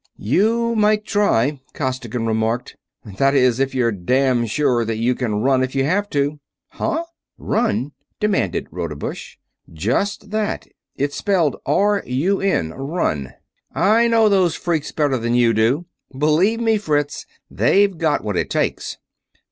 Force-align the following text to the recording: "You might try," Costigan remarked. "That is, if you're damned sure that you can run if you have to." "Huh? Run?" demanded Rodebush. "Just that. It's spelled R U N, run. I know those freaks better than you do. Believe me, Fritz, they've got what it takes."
"You 0.17 0.73
might 0.75 1.05
try," 1.05 1.61
Costigan 1.75 2.25
remarked. 2.25 2.75
"That 3.05 3.35
is, 3.35 3.59
if 3.59 3.75
you're 3.75 3.91
damned 3.91 4.49
sure 4.49 4.83
that 4.83 4.95
you 4.95 5.13
can 5.13 5.41
run 5.43 5.61
if 5.63 5.75
you 5.75 5.83
have 5.83 6.09
to." 6.09 6.39
"Huh? 6.69 7.03
Run?" 7.37 7.91
demanded 8.19 8.65
Rodebush. 8.71 9.35
"Just 9.71 10.31
that. 10.31 10.65
It's 10.95 11.17
spelled 11.17 11.57
R 11.67 12.01
U 12.07 12.41
N, 12.41 12.71
run. 12.71 13.35
I 13.75 14.07
know 14.07 14.27
those 14.27 14.55
freaks 14.55 14.91
better 14.91 15.19
than 15.19 15.35
you 15.35 15.53
do. 15.53 15.85
Believe 16.17 16.59
me, 16.59 16.79
Fritz, 16.79 17.27
they've 17.51 17.95
got 17.95 18.23
what 18.23 18.35
it 18.37 18.49
takes." 18.49 18.97